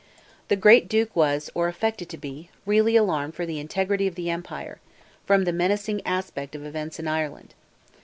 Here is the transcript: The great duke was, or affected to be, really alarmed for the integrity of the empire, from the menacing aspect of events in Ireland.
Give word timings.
The 0.47 0.55
great 0.55 0.87
duke 0.89 1.15
was, 1.15 1.51
or 1.53 1.67
affected 1.67 2.09
to 2.09 2.17
be, 2.17 2.49
really 2.65 2.95
alarmed 2.95 3.35
for 3.35 3.45
the 3.45 3.59
integrity 3.59 4.07
of 4.07 4.15
the 4.15 4.31
empire, 4.31 4.79
from 5.27 5.43
the 5.43 5.53
menacing 5.53 6.01
aspect 6.07 6.55
of 6.55 6.65
events 6.65 6.97
in 6.97 7.07
Ireland. 7.07 7.53